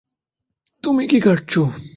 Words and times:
তুমি 0.83 1.03
কি 1.07 1.17
কাটছ? 1.21 1.53